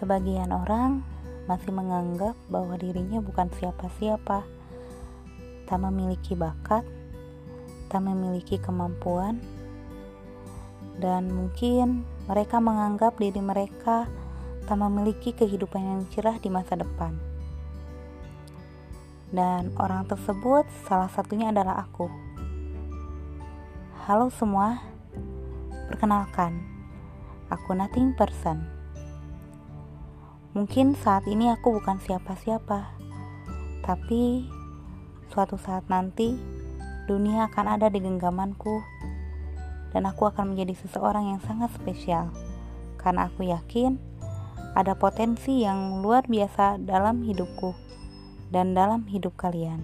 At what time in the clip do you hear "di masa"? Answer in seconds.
16.40-16.80